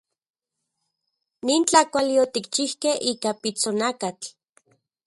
[1.45, 4.27] Nin tlakuali otikchijkej ika pitsonakatl.